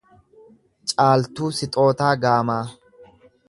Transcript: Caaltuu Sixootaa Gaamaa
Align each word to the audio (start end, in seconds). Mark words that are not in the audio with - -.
Caaltuu 0.97 1.51
Sixootaa 1.59 2.11
Gaamaa 2.25 2.61